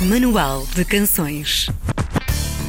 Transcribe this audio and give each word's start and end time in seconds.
Manual 0.00 0.64
de 0.76 0.84
Canções. 0.84 1.68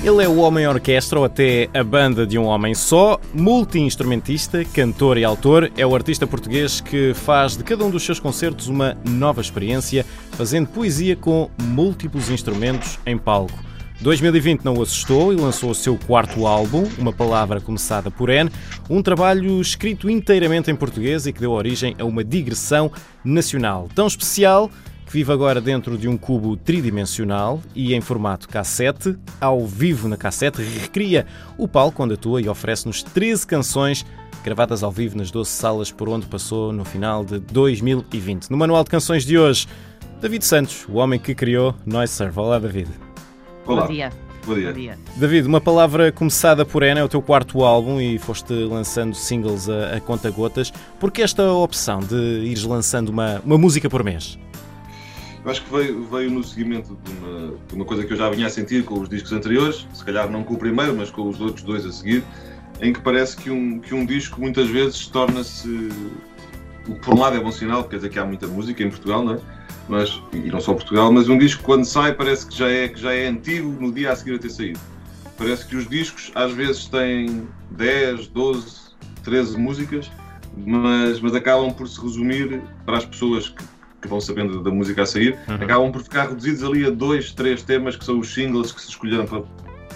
Ele 0.04 0.24
é 0.24 0.28
o 0.28 0.38
homem 0.38 0.68
orquestra 0.68 1.20
ou 1.20 1.26
até 1.26 1.70
a 1.76 1.84
banda 1.84 2.26
de 2.26 2.40
um 2.40 2.46
homem 2.46 2.74
só, 2.74 3.20
multi-instrumentista, 3.36 4.66
cantor 4.66 5.16
e 5.16 5.24
autor. 5.24 5.72
É 5.78 5.86
o 5.86 5.94
artista 5.94 6.26
português 6.26 6.82
que 6.82 7.14
faz 7.14 7.56
de 7.56 7.64
cada 7.64 7.86
um 7.86 7.92
dos 7.92 8.02
seus 8.02 8.20
concertos 8.20 8.68
uma 8.68 8.98
nova 9.08 9.42
experiência, 9.42 10.04
fazendo 10.32 10.70
poesia 10.70 11.16
com 11.16 11.52
múltiplos 11.62 12.32
instrumentos 12.32 12.98
em 13.06 13.16
palco. 13.16 13.60
2020 14.02 14.64
não 14.64 14.74
o 14.74 14.82
assustou 14.82 15.32
e 15.32 15.36
lançou 15.36 15.70
o 15.70 15.76
seu 15.76 15.98
quarto 15.98 16.48
álbum, 16.48 16.90
Uma 16.98 17.14
Palavra 17.14 17.62
Começada 17.62 18.10
por 18.10 18.30
N, 18.30 18.50
um 18.90 19.04
trabalho 19.04 19.62
escrito 19.62 20.10
inteiramente 20.10 20.72
em 20.72 20.76
português 20.76 21.28
e 21.28 21.34
que 21.34 21.42
deu 21.42 21.52
origem 21.52 21.96
a 22.00 22.06
uma 22.06 22.24
digressão 22.24 22.92
nacional 23.24 23.88
tão 23.94 24.08
especial 24.08 24.72
que 25.10 25.14
vive 25.14 25.34
agora 25.34 25.60
dentro 25.60 25.98
de 25.98 26.08
um 26.08 26.16
cubo 26.16 26.56
tridimensional 26.56 27.60
e 27.74 27.96
em 27.96 28.00
formato 28.00 28.48
cassete, 28.48 29.18
ao 29.42 29.66
vivo 29.66 30.08
na 30.08 30.16
cassete, 30.16 30.62
recria 30.62 31.26
o 31.58 31.68
palco 31.68 32.04
onde 32.04 32.14
atua 32.14 32.40
e 32.40 32.48
oferece-nos 32.48 33.02
13 33.02 33.48
canções 33.48 34.06
gravadas 34.44 34.84
ao 34.84 34.92
vivo 34.92 35.18
nas 35.18 35.32
12 35.32 35.50
salas 35.50 35.92
por 35.92 36.08
onde 36.08 36.28
passou 36.28 36.72
no 36.72 36.86
final 36.86 37.26
de 37.26 37.40
2020. 37.40 38.52
No 38.52 38.58
manual 38.58 38.84
de 38.84 38.92
canções 38.92 39.26
de 39.26 39.36
hoje, 39.36 39.68
David 40.22 40.46
Santos, 40.46 40.86
o 40.88 40.98
homem 40.98 41.20
que 41.20 41.34
criou 41.34 41.74
Noise 41.88 42.14
Serve. 42.14 42.40
Olá, 42.40 42.60
David. 42.60 42.92
Olá. 43.66 43.88
Bom 43.88 43.92
dia. 43.92 44.12
Bom 44.46 44.54
dia. 44.54 44.68
Bom 44.68 44.80
dia. 44.80 45.00
David, 45.16 45.48
uma 45.48 45.60
palavra 45.60 46.12
começada 46.12 46.64
por 46.64 46.84
Ana 46.84 47.00
é 47.00 47.04
o 47.04 47.10
teu 47.10 47.22
quarto 47.24 47.64
álbum 47.64 48.00
e 48.00 48.20
foste 48.20 48.54
lançando 48.54 49.16
singles 49.16 49.68
a, 49.70 49.96
a 49.96 50.00
conta-gotas. 50.00 50.72
Por 51.00 51.10
que 51.10 51.24
esta 51.24 51.52
opção 51.52 52.00
de 52.00 52.44
ires 52.46 52.64
lançando 52.64 53.10
uma, 53.10 53.42
uma 53.44 53.58
música 53.58 53.90
por 53.90 54.04
mês? 54.04 54.38
Eu 55.44 55.52
acho 55.52 55.64
que 55.64 55.72
veio, 55.72 56.04
veio 56.04 56.30
no 56.30 56.44
seguimento 56.44 56.98
de 57.04 57.12
uma, 57.12 57.58
de 57.68 57.76
uma 57.76 57.86
coisa 57.86 58.04
que 58.04 58.12
eu 58.12 58.18
já 58.18 58.30
vinha 58.30 58.48
a 58.48 58.50
sentir 58.50 58.84
com 58.84 59.00
os 59.00 59.08
discos 59.08 59.32
anteriores, 59.32 59.88
se 59.94 60.04
calhar 60.04 60.30
não 60.30 60.44
com 60.44 60.56
o 60.56 60.58
primeiro, 60.58 60.96
mas 60.96 61.10
com 61.10 61.28
os 61.30 61.40
outros 61.40 61.64
dois 61.64 61.86
a 61.86 61.92
seguir, 61.92 62.24
em 62.82 62.92
que 62.92 63.00
parece 63.02 63.38
que 63.38 63.50
um, 63.50 63.80
que 63.80 63.94
um 63.94 64.06
disco 64.06 64.40
muitas 64.40 64.68
vezes 64.70 65.08
torna-se. 65.08 65.90
Por 67.04 67.14
um 67.14 67.20
lado 67.20 67.38
é 67.38 67.40
bom 67.40 67.52
sinal, 67.52 67.84
quer 67.84 67.98
dizer 67.98 68.10
que 68.10 68.20
há 68.20 68.26
muita 68.26 68.48
música 68.48 68.84
em 68.84 68.90
Portugal, 68.90 69.24
não 69.24 69.36
é? 69.36 69.40
Mas, 69.88 70.22
e 70.34 70.50
não 70.50 70.60
só 70.60 70.74
Portugal, 70.74 71.12
mas 71.12 71.30
um 71.30 71.38
disco 71.38 71.64
quando 71.64 71.86
sai 71.86 72.14
parece 72.14 72.48
que 72.48 72.56
já, 72.56 72.70
é, 72.70 72.88
que 72.88 73.00
já 73.00 73.14
é 73.14 73.28
antigo 73.28 73.70
no 73.80 73.92
dia 73.92 74.12
a 74.12 74.16
seguir 74.16 74.36
a 74.36 74.40
ter 74.40 74.50
saído. 74.50 74.80
Parece 75.38 75.66
que 75.66 75.76
os 75.76 75.88
discos 75.88 76.32
às 76.36 76.52
vezes 76.52 76.86
têm 76.88 77.48
10, 77.72 78.28
12, 78.28 78.82
13 79.24 79.58
músicas, 79.58 80.12
mas, 80.58 81.20
mas 81.22 81.34
acabam 81.34 81.72
por 81.74 81.88
se 81.88 82.00
resumir 82.02 82.62
para 82.86 82.98
as 82.98 83.06
pessoas 83.06 83.50
que, 83.50 83.64
que 84.02 84.08
vão 84.08 84.20
sabendo 84.22 84.62
da 84.64 84.72
música 84.72 85.04
a 85.04 85.06
sair, 85.06 85.38
Uhum. 85.48 85.56
acabam 85.56 85.92
por 85.92 86.02
ficar 86.02 86.30
reduzidos 86.30 86.64
ali 86.64 86.86
a 86.86 86.90
dois, 86.90 87.32
três 87.34 87.62
temas 87.64 87.96
que 87.96 88.06
são 88.06 88.20
os 88.20 88.34
singles 88.34 88.72
que 88.72 88.82
se 88.82 88.90
escolheram 88.90 89.26
para, 89.26 89.44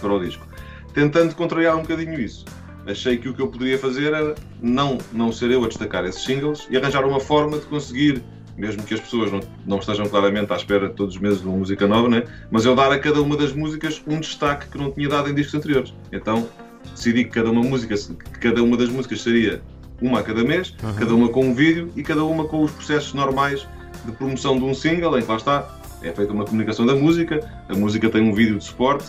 para 0.01 0.13
o 0.13 0.19
disco. 0.23 0.45
Tentando 0.93 1.33
contrariar 1.35 1.75
um 1.75 1.81
bocadinho 1.81 2.19
isso, 2.19 2.45
achei 2.85 3.17
que 3.17 3.29
o 3.29 3.33
que 3.33 3.41
eu 3.41 3.47
poderia 3.47 3.77
fazer 3.79 4.07
era 4.13 4.35
não, 4.61 4.97
não 5.11 5.31
ser 5.31 5.49
eu 5.51 5.63
a 5.63 5.67
destacar 5.67 6.05
esses 6.05 6.23
singles 6.23 6.67
e 6.69 6.77
arranjar 6.77 7.05
uma 7.05 7.19
forma 7.19 7.57
de 7.57 7.65
conseguir, 7.65 8.21
mesmo 8.57 8.83
que 8.83 8.93
as 8.93 8.99
pessoas 8.99 9.31
não, 9.31 9.39
não 9.65 9.79
estejam 9.79 10.05
claramente 10.07 10.51
à 10.53 10.55
espera 10.55 10.89
todos 10.89 11.15
os 11.15 11.21
meses 11.21 11.41
de 11.41 11.47
uma 11.47 11.57
música 11.57 11.87
nova, 11.87 12.07
né? 12.09 12.23
mas 12.51 12.65
eu 12.65 12.75
dar 12.75 12.91
a 12.91 12.99
cada 12.99 13.21
uma 13.21 13.35
das 13.35 13.51
músicas 13.53 14.03
um 14.05 14.19
destaque 14.19 14.67
que 14.69 14.77
não 14.77 14.91
tinha 14.91 15.09
dado 15.09 15.29
em 15.29 15.33
discos 15.33 15.55
anteriores. 15.55 15.93
Então 16.11 16.47
decidi 16.93 17.23
que 17.23 17.31
cada 17.31 17.49
uma 17.49 17.63
música, 17.63 17.95
que 17.95 18.39
cada 18.39 18.61
uma 18.61 18.77
das 18.77 18.89
músicas 18.89 19.21
seria 19.21 19.61
uma 20.01 20.19
a 20.19 20.23
cada 20.23 20.43
mês, 20.43 20.75
Uhum. 20.83 20.93
cada 20.95 21.15
uma 21.15 21.29
com 21.29 21.45
um 21.47 21.53
vídeo 21.55 21.89
e 21.95 22.03
cada 22.03 22.23
uma 22.23 22.43
com 22.45 22.61
os 22.63 22.71
processos 22.71 23.13
normais 23.13 23.65
de 24.05 24.11
promoção 24.13 24.57
de 24.57 24.63
um 24.63 24.73
single, 24.73 25.17
em 25.17 25.21
que 25.21 25.29
lá 25.29 25.37
está, 25.37 25.67
é 26.01 26.11
feita 26.11 26.33
uma 26.33 26.45
comunicação 26.45 26.85
da 26.85 26.95
música, 26.95 27.39
a 27.69 27.75
música 27.75 28.09
tem 28.09 28.21
um 28.21 28.33
vídeo 28.33 28.57
de 28.57 28.63
suporte, 28.63 29.05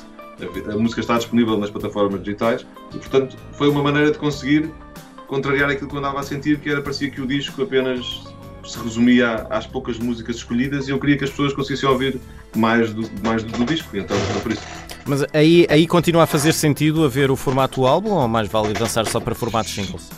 a, 0.69 0.77
música 0.77 1.01
está 1.01 1.17
disponível 1.17 1.57
nas 1.59 1.71
plataformas 1.71 2.23
digitais 2.23 2.67
e, 2.93 2.99
portanto, 2.99 3.37
foi 3.53 3.69
uma 3.69 3.83
maneira 3.83 4.11
de 4.11 4.19
conseguir 4.19 4.71
contrariar 5.27 5.71
aquilo 5.71 5.89
que 5.89 5.95
eu 5.95 5.99
andava 5.99 6.21
a 6.21 6.23
sentir, 6.23 6.59
que 6.59 6.69
era 6.69 6.83
parecia 6.83 7.11
que 7.11 7.21
o 7.21 7.27
disco 7.27 7.63
apenas 7.63 8.25
se 8.65 8.79
resumia 8.79 9.47
às 9.51 9.67
poucas 9.67 9.99
músicas 9.99 10.37
escolhidas 10.37 10.89
e 10.89 10.91
eu 10.91 10.99
queria 10.99 11.19
que 11.19 11.25
as 11.25 11.31
pessoas 11.31 11.53
conseguissem 11.53 11.89
ouvir 11.89 12.21
mais 12.57 12.93
do, 12.93 13.03
mais 13.23 13.43
do, 13.43 13.53
do 13.53 13.65
disco, 13.65 13.97
então 13.97 14.17
foi 14.17 14.41
por 14.41 14.53
isso. 14.53 14.63
Mas 15.07 15.25
aí, 15.35 15.67
aí 15.69 15.87
continua 15.87 16.23
a 16.23 16.27
fazer 16.27 16.53
sentido 16.53 17.05
haver 17.05 17.31
o 17.31 17.37
formato 17.37 17.81
do 17.81 17.87
álbum 17.87 18.11
ou 18.11 18.27
mais 18.27 18.49
vale 18.49 18.75
avançar 18.75 19.07
só 19.07 19.21
para 19.21 19.35
formatos 19.35 19.75
singles? 19.75 20.11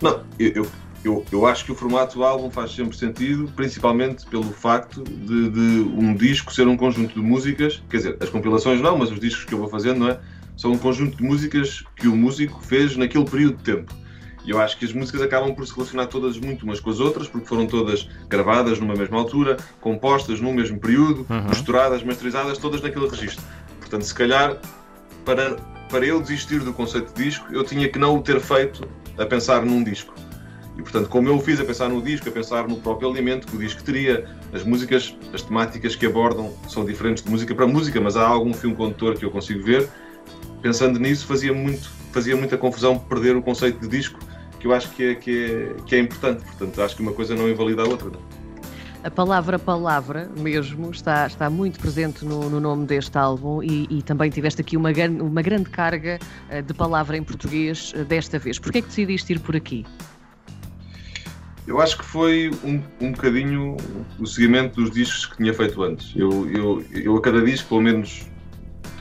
Não, 0.00 0.22
eu, 0.38 0.52
eu, 0.54 0.66
eu, 1.04 1.24
eu 1.32 1.46
acho 1.46 1.64
que 1.64 1.72
o 1.72 1.74
formato 1.74 2.16
do 2.18 2.24
álbum 2.24 2.50
faz 2.50 2.72
sempre 2.74 2.96
sentido, 2.96 3.50
principalmente 3.56 4.26
pelo 4.26 4.44
facto 4.52 5.02
de, 5.02 5.48
de 5.50 5.80
um 5.96 6.14
disco 6.14 6.52
ser 6.52 6.68
um 6.68 6.76
conjunto 6.76 7.14
de 7.14 7.20
músicas, 7.20 7.82
quer 7.88 7.96
dizer, 7.98 8.16
as 8.20 8.28
compilações 8.28 8.80
não, 8.80 8.98
mas 8.98 9.10
os 9.10 9.18
discos 9.18 9.44
que 9.44 9.54
eu 9.54 9.58
vou 9.58 9.68
fazendo, 9.68 10.00
não 10.00 10.08
é? 10.10 10.18
São 10.56 10.72
um 10.72 10.78
conjunto 10.78 11.16
de 11.16 11.22
músicas 11.22 11.82
que 11.96 12.06
o 12.06 12.14
músico 12.14 12.60
fez 12.62 12.96
naquele 12.96 13.24
período 13.24 13.56
de 13.56 13.62
tempo. 13.62 13.94
E 14.44 14.50
eu 14.50 14.60
acho 14.60 14.78
que 14.78 14.84
as 14.84 14.92
músicas 14.92 15.22
acabam 15.22 15.54
por 15.54 15.66
se 15.66 15.74
relacionar 15.74 16.06
todas 16.06 16.38
muito 16.38 16.64
umas 16.64 16.80
com 16.80 16.90
as 16.90 17.00
outras, 17.00 17.28
porque 17.28 17.46
foram 17.46 17.66
todas 17.66 18.06
gravadas 18.28 18.78
numa 18.78 18.94
mesma 18.94 19.18
altura, 19.18 19.56
compostas 19.80 20.40
num 20.40 20.52
mesmo 20.52 20.78
período, 20.78 21.26
Uhum. 21.30 21.48
misturadas, 21.48 22.02
masterizadas, 22.02 22.58
todas 22.58 22.80
naquele 22.82 23.06
registro. 23.08 23.42
Portanto, 23.78 24.02
se 24.02 24.14
calhar, 24.14 24.58
para, 25.24 25.56
para 25.88 26.04
eu 26.06 26.20
desistir 26.20 26.60
do 26.60 26.72
conceito 26.74 27.12
de 27.14 27.24
disco, 27.24 27.46
eu 27.52 27.64
tinha 27.64 27.88
que 27.88 27.98
não 27.98 28.16
o 28.16 28.22
ter 28.22 28.40
feito 28.40 28.86
a 29.18 29.24
pensar 29.26 29.64
num 29.64 29.82
disco. 29.82 30.14
E 30.80 30.82
portanto, 30.82 31.10
como 31.10 31.28
eu 31.28 31.36
o 31.36 31.40
fiz 31.40 31.60
a 31.60 31.64
pensar 31.64 31.90
no 31.90 32.00
disco, 32.00 32.26
a 32.26 32.32
pensar 32.32 32.66
no 32.66 32.76
próprio 32.76 33.10
alimento 33.10 33.46
que 33.46 33.54
o 33.54 33.58
disco 33.58 33.82
teria, 33.82 34.26
as 34.50 34.64
músicas, 34.64 35.14
as 35.30 35.42
temáticas 35.42 35.94
que 35.94 36.06
abordam 36.06 36.54
são 36.66 36.86
diferentes 36.86 37.22
de 37.22 37.30
música 37.30 37.54
para 37.54 37.66
música, 37.66 38.00
mas 38.00 38.16
há 38.16 38.26
algum 38.26 38.54
filme 38.54 38.74
condutor 38.74 39.14
que 39.14 39.22
eu 39.22 39.30
consigo 39.30 39.62
ver. 39.62 39.86
Pensando 40.62 40.98
nisso, 40.98 41.26
fazia, 41.26 41.52
muito, 41.52 41.90
fazia 42.12 42.34
muita 42.34 42.56
confusão 42.56 42.98
perder 42.98 43.36
o 43.36 43.42
conceito 43.42 43.78
de 43.78 43.88
disco, 43.88 44.18
que 44.58 44.66
eu 44.66 44.72
acho 44.72 44.88
que 44.92 45.02
é, 45.02 45.14
que 45.16 45.44
é, 45.44 45.82
que 45.84 45.96
é 45.96 45.98
importante. 45.98 46.42
Portanto, 46.46 46.80
acho 46.80 46.96
que 46.96 47.02
uma 47.02 47.12
coisa 47.12 47.34
não 47.34 47.46
invalida 47.46 47.82
a 47.82 47.84
outra. 47.86 48.08
não? 48.08 48.40
A 49.04 49.10
palavra 49.10 49.58
palavra 49.58 50.30
mesmo 50.38 50.90
está, 50.90 51.26
está 51.26 51.50
muito 51.50 51.78
presente 51.78 52.24
no, 52.24 52.48
no 52.48 52.58
nome 52.58 52.86
deste 52.86 53.18
álbum 53.18 53.62
e, 53.62 53.86
e 53.90 54.02
também 54.02 54.30
tiveste 54.30 54.62
aqui 54.62 54.78
uma, 54.78 54.90
uma 55.20 55.42
grande 55.42 55.68
carga 55.68 56.18
eh, 56.48 56.62
de 56.62 56.72
palavra 56.72 57.18
em 57.18 57.22
português 57.22 57.92
eh, 57.94 58.04
desta 58.04 58.38
vez. 58.38 58.58
Porquê 58.58 58.78
é 58.78 58.80
que 58.80 58.88
decidiste 58.88 59.34
ir 59.34 59.40
por 59.40 59.54
aqui? 59.54 59.84
Eu 61.70 61.80
acho 61.80 61.96
que 61.98 62.04
foi 62.04 62.50
um, 62.64 62.82
um 63.00 63.12
bocadinho 63.12 63.76
o 64.18 64.26
seguimento 64.26 64.74
dos 64.80 64.90
discos 64.90 65.26
que 65.26 65.36
tinha 65.36 65.54
feito 65.54 65.80
antes. 65.84 66.12
Eu, 66.16 66.50
eu, 66.50 66.84
eu 66.92 67.16
a 67.16 67.20
cada 67.22 67.40
disco, 67.40 67.68
pelo 67.68 67.80
menos 67.82 68.26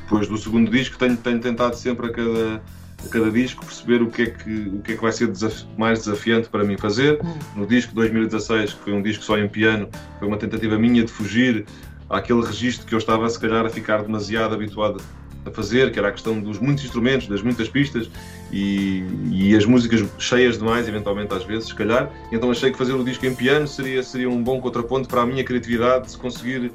depois 0.04 0.28
do 0.28 0.38
segundo 0.38 0.70
disco, 0.70 0.96
tenho, 0.98 1.18
tenho 1.18 1.40
tentado 1.40 1.76
sempre 1.76 2.06
a 2.06 2.12
cada, 2.12 2.62
a 3.04 3.10
cada 3.10 3.32
disco 3.32 3.66
perceber 3.66 4.04
o 4.04 4.08
que 4.12 4.22
é 4.22 4.26
que, 4.28 4.52
o 4.70 4.82
que, 4.84 4.92
é 4.92 4.96
que 4.96 5.02
vai 5.02 5.12
ser 5.12 5.28
desaf- 5.30 5.66
mais 5.80 5.98
desafiante 6.00 6.48
para 6.48 6.64
mim 6.64 6.78
fazer. 6.78 7.20
No 7.56 7.66
disco 7.66 7.90
de 7.90 7.96
2016, 7.96 8.74
que 8.74 8.84
foi 8.84 8.94
um 8.94 9.02
disco 9.02 9.24
só 9.24 9.36
em 9.40 9.48
piano, 9.50 9.90
foi 10.20 10.28
uma 10.28 10.38
tentativa 10.38 10.78
minha 10.78 11.04
de 11.04 11.12
fugir 11.12 11.66
àquele 12.08 12.42
registro 12.46 12.86
que 12.86 12.94
eu 12.94 13.00
estava, 13.00 13.28
se 13.30 13.40
calhar, 13.40 13.66
a 13.66 13.70
ficar 13.70 14.04
demasiado 14.04 14.54
habituado 14.54 15.02
a 15.44 15.50
fazer, 15.50 15.92
que 15.92 15.98
era 15.98 16.10
a 16.10 16.12
questão 16.12 16.40
dos 16.40 16.60
muitos 16.60 16.84
instrumentos, 16.84 17.28
das 17.28 17.42
muitas 17.42 17.68
pistas 17.68 18.12
e, 18.52 19.04
e 19.32 19.56
as 19.56 19.66
músicas 19.66 20.04
cheias 20.18 20.58
demais, 20.58 20.88
eventualmente 20.88 21.34
às 21.34 21.44
vezes, 21.44 21.68
se 21.70 21.76
calhar. 21.76 22.12
Então 22.32 22.50
achei 22.52 22.72
que 22.72 22.78
fazer 22.78 22.94
o 22.94 23.04
disco 23.04 23.26
em 23.26 23.36
piano 23.36 23.68
seria, 23.68 24.02
seria 24.04 24.30
um 24.30 24.44
bom 24.44 24.60
contraponto 24.60 25.08
para 25.08 25.22
a 25.22 25.26
minha 25.26 25.44
criatividade 25.44 26.06
de 26.06 26.12
se 26.12 26.18
conseguir 26.18 26.72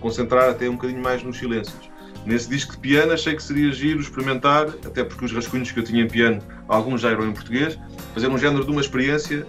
concentrar 0.00 0.48
até 0.50 0.68
um 0.68 0.74
bocadinho 0.74 1.02
mais 1.02 1.22
nos 1.22 1.38
silêncios. 1.38 1.90
Nesse 2.24 2.48
disco 2.48 2.72
de 2.72 2.78
piano 2.78 3.12
achei 3.12 3.34
que 3.34 3.42
seria 3.42 3.72
giro 3.72 4.00
experimentar, 4.00 4.68
até 4.84 5.04
porque 5.04 5.24
os 5.24 5.32
rascunhos 5.32 5.70
que 5.70 5.80
eu 5.80 5.84
tinha 5.84 6.02
em 6.02 6.08
piano, 6.08 6.42
alguns 6.68 7.00
já 7.00 7.10
eram 7.10 7.26
em 7.26 7.32
português, 7.32 7.78
fazer 8.12 8.28
um 8.28 8.36
género 8.36 8.64
de 8.64 8.70
uma 8.70 8.80
experiência, 8.80 9.46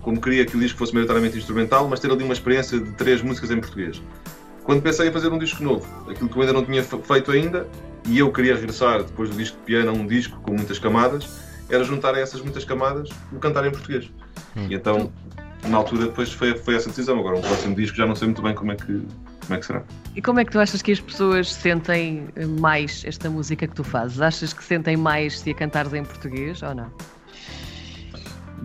como 0.00 0.20
queria 0.20 0.44
que 0.44 0.56
o 0.56 0.60
disco 0.60 0.78
fosse 0.78 0.92
maioritariamente 0.92 1.36
instrumental, 1.36 1.88
mas 1.88 2.00
ter 2.00 2.10
ali 2.10 2.22
uma 2.22 2.32
experiência 2.32 2.78
de 2.78 2.92
três 2.92 3.22
músicas 3.22 3.50
em 3.50 3.60
português. 3.60 4.00
Quando 4.64 4.82
pensei 4.82 5.08
em 5.08 5.12
fazer 5.12 5.28
um 5.30 5.38
disco 5.38 5.62
novo, 5.62 5.86
aquilo 6.10 6.28
que 6.28 6.36
eu 6.36 6.40
ainda 6.42 6.52
não 6.54 6.64
tinha 6.64 6.82
fe- 6.82 6.98
feito 7.02 7.30
ainda, 7.30 7.68
e 8.06 8.18
eu 8.18 8.32
queria 8.32 8.54
regressar 8.54 9.02
depois 9.02 9.30
do 9.30 9.36
disco 9.36 9.56
de 9.58 9.62
piano 9.64 9.90
a 9.90 9.92
um 9.92 10.06
disco 10.06 10.40
com 10.40 10.52
muitas 10.54 10.78
camadas, 10.78 11.28
era 11.68 11.84
juntar 11.84 12.14
a 12.14 12.18
essas 12.20 12.40
muitas 12.40 12.64
camadas 12.64 13.08
o 13.32 13.38
cantar 13.38 13.66
em 13.66 13.70
português. 13.70 14.10
E 14.56 14.74
então, 14.74 15.10
na 15.68 15.76
altura, 15.78 16.06
depois 16.06 16.30
foi, 16.32 16.56
foi 16.56 16.74
essa 16.76 16.88
decisão. 16.88 17.18
Agora, 17.18 17.38
o 17.38 17.40
próximo 17.40 17.74
disco 17.74 17.96
já 17.96 18.06
não 18.06 18.14
sei 18.14 18.28
muito 18.28 18.42
bem 18.42 18.54
como 18.54 18.72
é 18.72 18.76
que, 18.76 18.84
como 18.86 19.54
é 19.54 19.56
que 19.58 19.66
será. 19.66 19.82
E 20.14 20.22
como 20.22 20.38
é 20.40 20.44
que 20.44 20.52
tu 20.52 20.58
achas 20.60 20.80
que 20.82 20.92
as 20.92 21.00
pessoas 21.00 21.52
sentem 21.52 22.28
eh, 22.36 22.44
mais 22.46 23.02
esta 23.06 23.28
música 23.30 23.66
que 23.66 23.74
tu 23.74 23.82
fazes? 23.84 24.20
Achas 24.20 24.52
que 24.52 24.62
sentem 24.62 24.96
mais 24.96 25.40
se 25.40 25.50
a 25.50 25.54
cantares 25.54 25.92
em 25.94 26.04
português 26.04 26.62
ou 26.62 26.74
não? 26.74 26.90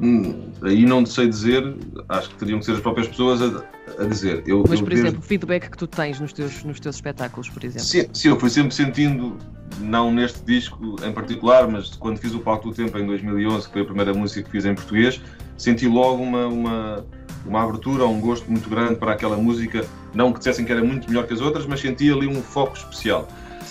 Hum, 0.02 0.52
aí 0.62 0.86
não 0.86 1.06
sei 1.06 1.28
dizer, 1.28 1.76
acho 2.08 2.30
que 2.30 2.36
teriam 2.36 2.60
que 2.60 2.66
ser 2.66 2.74
as 2.74 2.80
próprias 2.80 3.08
pessoas 3.08 3.42
a, 3.42 3.64
a 4.02 4.06
dizer. 4.06 4.44
Eu, 4.48 4.64
Mas, 4.68 4.80
eu 4.80 4.86
por 4.86 4.90
desde- 4.90 5.08
exemplo, 5.08 5.20
o 5.20 5.22
feedback 5.28 5.70
que 5.70 5.78
tu 5.78 5.88
tens 5.88 6.20
nos 6.20 6.32
teus, 6.32 6.64
nos 6.64 6.80
teus 6.80 6.96
espetáculos, 6.96 7.50
por 7.50 7.64
exemplo. 7.64 7.86
Sim, 7.86 8.06
sim, 8.14 8.30
eu 8.30 8.40
fui 8.40 8.50
sempre 8.50 8.74
sentindo, 8.74 9.38
não 9.82 10.12
neste 10.12 10.42
disco 10.46 10.96
em 11.06 11.12
particular, 11.12 11.68
mas 11.68 11.90
quando 11.96 12.18
fiz 12.18 12.34
o 12.34 12.40
Palco 12.40 12.70
do 12.70 12.74
Tempo 12.76 12.98
em 12.98 13.06
2011, 13.06 13.68
que 13.68 13.74
foi 13.74 13.82
a 13.82 13.86
primeira 13.86 14.14
música 14.14 14.42
que 14.44 14.50
fiz 14.52 14.66
em 14.66 14.74
português, 14.76 15.22
senti 15.58 15.88
logo 15.88 16.24
uma, 16.24 16.48
uma, 16.48 17.06
uma 17.46 17.64
abertura, 17.64 18.06
um 18.06 18.22
gosto 18.22 18.50
muito 18.50 18.70
grande 18.70 18.96
para 18.96 19.12
aquela 19.12 19.36
música, 19.38 19.86
Não 20.14 20.32
que 20.32 20.40
dissessem 20.40 20.64
que 20.66 20.72
era 20.72 20.84
muito 20.84 21.08
melhor 21.10 21.28
que 21.28 21.34
as 21.34 21.42
outras, 21.42 21.66
mas 21.66 21.82
sentia 21.82 22.14
ali 22.14 22.26
um 22.28 22.42
foco 22.42 22.76
especial. 22.78 23.28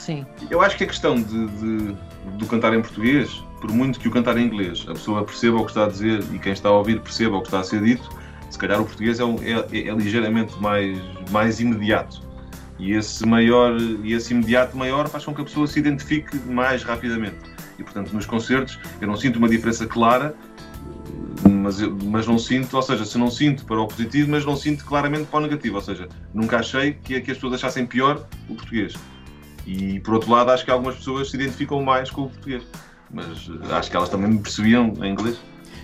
Sim. 0.08 0.24
Eu 0.50 0.62
acho 0.62 0.74
que 0.78 0.84
a 0.84 0.86
questão 0.86 1.16
de, 1.16 1.46
de, 1.48 1.96
do 2.38 2.46
cantar 2.46 2.72
em 2.72 2.80
português, 2.80 3.44
por 3.60 3.70
muito 3.70 4.00
que 4.00 4.08
o 4.08 4.10
cantar 4.10 4.38
em 4.38 4.46
inglês 4.46 4.86
a 4.88 4.94
pessoa 4.94 5.22
perceba 5.22 5.58
o 5.58 5.64
que 5.66 5.70
está 5.70 5.84
a 5.84 5.88
dizer 5.88 6.24
e 6.32 6.38
quem 6.38 6.54
está 6.54 6.70
a 6.70 6.72
ouvir 6.72 6.98
perceba 7.00 7.36
o 7.36 7.42
que 7.42 7.48
está 7.48 7.60
a 7.60 7.62
ser 7.62 7.82
dito, 7.82 8.08
se 8.48 8.58
calhar 8.58 8.80
o 8.80 8.86
português 8.86 9.20
é, 9.20 9.22
é, 9.22 9.78
é, 9.80 9.88
é 9.88 9.94
ligeiramente 9.94 10.58
mais, 10.62 10.98
mais 11.30 11.60
imediato. 11.60 12.22
E 12.78 12.92
esse 12.92 13.26
maior 13.26 13.78
e 13.78 14.14
esse 14.14 14.32
imediato 14.32 14.78
maior 14.78 15.10
faz 15.10 15.26
com 15.26 15.34
que 15.34 15.42
a 15.42 15.44
pessoa 15.44 15.66
se 15.66 15.78
identifique 15.78 16.38
mais 16.38 16.82
rapidamente. 16.82 17.36
E 17.78 17.82
portanto, 17.82 18.10
nos 18.10 18.24
concertos, 18.24 18.78
eu 19.02 19.06
não 19.06 19.14
sinto 19.14 19.36
uma 19.36 19.48
diferença 19.48 19.86
clara, 19.86 20.34
mas, 21.46 21.82
eu, 21.82 21.94
mas 22.04 22.26
não 22.26 22.38
sinto, 22.38 22.74
ou 22.74 22.82
seja, 22.82 23.04
se 23.04 23.18
não 23.18 23.30
sinto 23.30 23.66
para 23.66 23.78
o 23.78 23.86
positivo, 23.86 24.30
mas 24.30 24.42
não 24.46 24.56
sinto 24.56 24.86
claramente 24.86 25.26
para 25.26 25.40
o 25.40 25.42
negativo. 25.42 25.76
Ou 25.76 25.82
seja, 25.82 26.08
nunca 26.32 26.60
achei 26.60 26.94
que, 26.94 27.20
que 27.20 27.30
as 27.30 27.36
pessoas 27.36 27.52
achassem 27.52 27.84
pior 27.84 28.26
o 28.48 28.54
português. 28.54 28.94
E 29.68 30.00
por 30.00 30.14
outro 30.14 30.30
lado, 30.30 30.50
acho 30.50 30.64
que 30.64 30.70
algumas 30.70 30.96
pessoas 30.96 31.30
se 31.30 31.36
identificam 31.36 31.82
mais 31.82 32.10
com 32.10 32.22
o 32.22 32.28
português. 32.30 32.62
Mas 33.10 33.26
eh, 33.26 33.74
acho 33.74 33.90
que 33.90 33.96
elas 33.96 34.08
também 34.08 34.30
me 34.30 34.38
percebiam 34.38 34.94
em 35.02 35.12
inglês. 35.12 35.38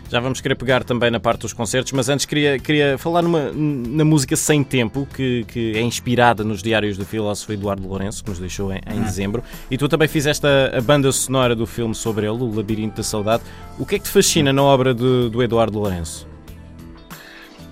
Já 0.09 0.21
vamos 0.21 0.41
querer 0.41 0.55
pegar 0.55 0.85
também 0.85 1.11
na 1.11 1.21
parte 1.21 1.43
dos 1.43 1.53
concertos, 1.53 1.93
mas 1.93 2.09
antes 2.09 2.25
queria, 2.25 2.59
queria 2.59 2.97
falar 2.97 3.21
numa, 3.21 3.51
na 3.53 4.05
música 4.05 4.37
Sem 4.37 4.65
Tempo, 4.65 5.07
que, 5.15 5.45
que 5.49 5.77
é 5.77 5.83
inspirada 5.83 6.43
nos 6.43 6.63
diários 6.63 6.97
do 6.97 7.05
filósofo 7.05 7.53
Eduardo 7.53 7.87
Lourenço, 7.87 8.25
que 8.25 8.31
nos 8.31 8.39
deixou 8.39 8.73
em, 8.73 8.81
em 8.91 9.03
dezembro. 9.03 9.45
E 9.71 9.77
tu 9.77 9.87
também 9.87 10.09
fizeste 10.09 10.47
a, 10.47 10.79
a, 10.79 10.81
banda 10.81 11.13
sonora 11.13 11.55
do 11.55 11.67
filme 11.67 11.95
sobre 11.95 12.27
ele, 12.27 12.43
O 12.43 12.55
Labirinto 12.55 12.97
da 12.97 13.03
Saudade. 13.03 13.43
O 13.79 13.85
que 13.85 13.97
é 13.97 13.99
que 13.99 14.05
te 14.05 14.11
fascina 14.11 14.51
na 14.51 14.63
obra 14.63 14.95
de, 14.95 15.29
do 15.29 15.43
Eduardo 15.43 15.79
Lourenço? 15.79 16.27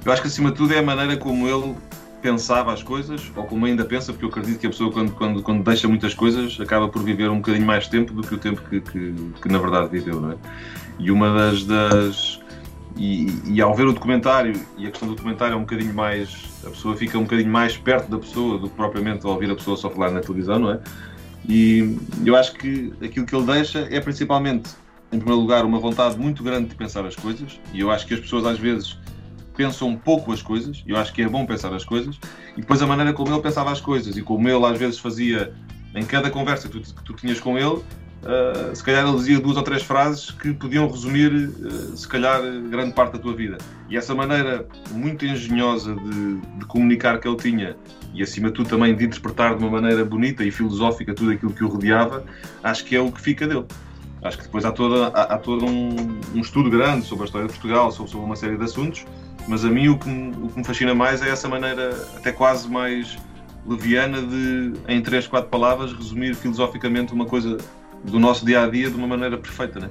Eu 0.04 0.12
acho 0.12 0.20
que 0.20 0.28
acima 0.28 0.50
de 0.50 0.56
tudo 0.56 0.74
é 0.74 0.78
a 0.78 0.82
maneira 0.82 1.16
como 1.16 1.48
ele 1.48 1.74
pensava 2.22 2.72
as 2.72 2.82
coisas, 2.82 3.30
ou 3.34 3.44
como 3.44 3.66
ainda 3.66 3.84
pensa, 3.84 4.12
porque 4.12 4.24
eu 4.24 4.28
acredito 4.28 4.60
que 4.60 4.66
a 4.66 4.70
pessoa, 4.70 4.92
quando, 4.92 5.12
quando, 5.12 5.42
quando 5.42 5.64
deixa 5.64 5.88
muitas 5.88 6.14
coisas, 6.14 6.58
acaba 6.60 6.88
por 6.88 7.02
viver 7.02 7.28
um 7.28 7.36
bocadinho 7.36 7.66
mais 7.66 7.88
tempo 7.88 8.12
do 8.14 8.22
que 8.22 8.34
o 8.34 8.38
tempo 8.38 8.62
que, 8.70 8.80
que, 8.80 9.14
que 9.42 9.48
na 9.48 9.58
verdade 9.58 9.90
viveu, 9.90 10.20
não 10.20 10.32
é? 10.32 10.36
E 10.98 11.10
uma 11.10 11.34
das. 11.34 11.64
das 11.64 12.40
e, 12.96 13.26
e, 13.46 13.60
ao 13.60 13.74
ver 13.74 13.86
o 13.86 13.92
documentário, 13.92 14.52
e 14.76 14.86
a 14.86 14.90
questão 14.90 15.08
do 15.08 15.14
documentário 15.14 15.54
é 15.54 15.56
um 15.56 15.62
bocadinho 15.62 15.94
mais. 15.94 16.44
a 16.64 16.70
pessoa 16.70 16.96
fica 16.96 17.18
um 17.18 17.22
bocadinho 17.22 17.50
mais 17.50 17.76
perto 17.76 18.10
da 18.10 18.18
pessoa 18.18 18.58
do 18.58 18.68
que 18.68 18.76
propriamente 18.76 19.26
ao 19.26 19.32
ouvir 19.32 19.50
a 19.50 19.56
pessoa 19.56 19.76
só 19.76 19.90
falar 19.90 20.10
na 20.10 20.20
televisão, 20.20 20.58
não 20.58 20.72
é? 20.72 20.80
E 21.48 21.98
eu 22.24 22.36
acho 22.36 22.52
que 22.54 22.92
aquilo 23.02 23.26
que 23.26 23.34
ele 23.34 23.46
deixa 23.46 23.88
é 23.90 23.98
principalmente, 23.98 24.70
em 25.10 25.18
primeiro 25.18 25.40
lugar, 25.40 25.64
uma 25.64 25.80
vontade 25.80 26.16
muito 26.16 26.42
grande 26.42 26.68
de 26.68 26.74
pensar 26.76 27.04
as 27.04 27.16
coisas, 27.16 27.58
e 27.72 27.80
eu 27.80 27.90
acho 27.90 28.06
que 28.06 28.14
as 28.14 28.20
pessoas 28.20 28.46
às 28.46 28.58
vezes 28.58 28.96
pensam 29.52 29.88
um 29.88 29.96
pouco 29.96 30.32
as 30.32 30.42
coisas, 30.42 30.82
eu 30.86 30.96
acho 30.96 31.12
que 31.12 31.22
é 31.22 31.28
bom 31.28 31.46
pensar 31.46 31.72
as 31.74 31.84
coisas, 31.84 32.18
e 32.56 32.60
depois 32.60 32.82
a 32.82 32.86
maneira 32.86 33.12
como 33.12 33.32
ele 33.32 33.42
pensava 33.42 33.70
as 33.70 33.80
coisas 33.80 34.16
e 34.16 34.22
como 34.22 34.48
ele 34.48 34.64
às 34.64 34.78
vezes 34.78 34.98
fazia 34.98 35.54
em 35.94 36.04
cada 36.04 36.30
conversa 36.30 36.68
que 36.68 36.80
tu, 36.80 36.94
que 36.94 37.04
tu 37.04 37.12
tinhas 37.14 37.38
com 37.38 37.58
ele, 37.58 37.82
uh, 38.22 38.74
se 38.74 38.82
calhar 38.82 39.06
ele 39.06 39.16
dizia 39.16 39.40
duas 39.40 39.56
ou 39.56 39.62
três 39.62 39.82
frases 39.82 40.30
que 40.30 40.52
podiam 40.52 40.88
resumir, 40.88 41.32
uh, 41.32 41.96
se 41.96 42.08
calhar, 42.08 42.40
grande 42.70 42.92
parte 42.92 43.12
da 43.12 43.18
tua 43.18 43.34
vida. 43.34 43.58
E 43.88 43.96
essa 43.96 44.14
maneira 44.14 44.66
muito 44.92 45.26
engenhosa 45.26 45.94
de, 45.94 46.36
de, 46.36 46.64
comunicar 46.66 47.18
que 47.20 47.28
ele 47.28 47.36
tinha 47.36 47.76
e, 48.14 48.22
acima 48.22 48.48
de 48.48 48.54
tudo, 48.54 48.70
também 48.70 48.94
de 48.94 49.04
interpretar 49.04 49.56
de 49.56 49.62
uma 49.62 49.70
maneira 49.70 50.04
bonita 50.04 50.44
e 50.44 50.50
filosófica 50.50 51.14
tudo 51.14 51.32
aquilo 51.32 51.52
que 51.52 51.64
o 51.64 51.68
rodeava, 51.68 52.24
acho 52.62 52.84
que 52.84 52.96
é 52.96 53.00
o 53.00 53.10
que 53.10 53.20
fica 53.20 53.46
dele. 53.46 53.66
Acho 54.22 54.38
que 54.38 54.44
depois 54.44 54.64
há, 54.64 54.70
toda, 54.70 55.08
há, 55.08 55.34
há 55.34 55.38
todo 55.38 55.66
um, 55.66 56.20
um, 56.34 56.40
estudo 56.40 56.70
grande 56.70 57.04
sobre 57.04 57.24
a 57.24 57.26
história 57.26 57.48
de 57.48 57.52
Portugal, 57.54 57.90
sobre, 57.90 58.12
sobre 58.12 58.24
uma 58.24 58.36
série 58.36 58.56
de 58.56 58.62
assuntos, 58.62 59.04
mas 59.48 59.64
a 59.64 59.70
mim 59.70 59.88
o 59.88 59.98
que, 59.98 60.08
o 60.08 60.48
que 60.48 60.58
me 60.58 60.64
fascina 60.64 60.94
mais 60.94 61.22
é 61.22 61.28
essa 61.28 61.48
maneira, 61.48 61.90
até 62.16 62.32
quase 62.32 62.68
mais 62.68 63.18
leviana, 63.66 64.20
de, 64.20 64.72
em 64.88 65.00
três, 65.00 65.26
quatro 65.26 65.48
palavras, 65.48 65.92
resumir 65.92 66.34
filosoficamente 66.34 67.12
uma 67.12 67.26
coisa 67.26 67.58
do 68.04 68.18
nosso 68.18 68.44
dia 68.44 68.62
a 68.62 68.68
dia 68.68 68.90
de 68.90 68.96
uma 68.96 69.06
maneira 69.06 69.38
perfeita, 69.38 69.80
né? 69.80 69.88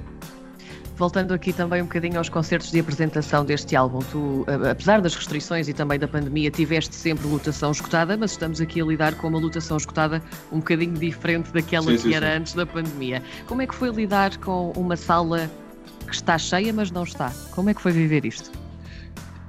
Voltando 0.96 1.32
aqui 1.32 1.52
também 1.52 1.80
um 1.80 1.86
bocadinho 1.86 2.18
aos 2.18 2.28
concertos 2.28 2.70
de 2.70 2.78
apresentação 2.78 3.44
deste 3.44 3.74
álbum, 3.74 4.00
tu, 4.10 4.44
apesar 4.70 5.00
das 5.00 5.14
restrições 5.14 5.66
e 5.66 5.72
também 5.72 5.98
da 5.98 6.06
pandemia, 6.06 6.50
tiveste 6.50 6.94
sempre 6.94 7.26
lotação 7.26 7.72
esgotada, 7.72 8.16
mas 8.16 8.32
estamos 8.32 8.60
aqui 8.60 8.80
a 8.80 8.84
lidar 8.84 9.14
com 9.14 9.28
uma 9.28 9.38
lotação 9.38 9.78
esgotada 9.78 10.22
um 10.52 10.58
bocadinho 10.58 10.92
diferente 10.92 11.50
daquela 11.50 11.86
sim, 11.86 11.96
que 11.96 12.02
sim, 12.02 12.14
era 12.14 12.26
sim. 12.26 12.38
antes 12.38 12.52
da 12.52 12.66
pandemia. 12.66 13.22
Como 13.46 13.62
é 13.62 13.66
que 13.66 13.74
foi 13.74 13.88
lidar 13.90 14.36
com 14.36 14.70
uma 14.76 14.94
sala 14.94 15.50
que 16.06 16.14
está 16.14 16.36
cheia, 16.36 16.72
mas 16.72 16.90
não 16.90 17.04
está? 17.04 17.32
Como 17.52 17.70
é 17.70 17.74
que 17.74 17.80
foi 17.80 17.92
viver 17.92 18.26
isto? 18.26 18.52